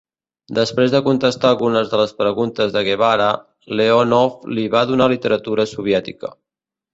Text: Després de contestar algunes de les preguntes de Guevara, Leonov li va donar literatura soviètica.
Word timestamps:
Després 0.59 0.93
de 0.93 1.01
contestar 1.07 1.49
algunes 1.55 1.91
de 1.91 1.99
les 2.01 2.13
preguntes 2.21 2.73
de 2.77 2.83
Guevara, 2.87 3.27
Leonov 3.81 4.49
li 4.57 4.65
va 4.77 4.83
donar 4.93 5.09
literatura 5.13 5.69
soviètica. 5.75 6.35